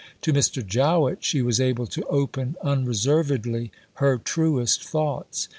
[0.21, 0.65] To Mr.
[0.65, 5.47] Jowett she was able to open unreservedly her truest thoughts.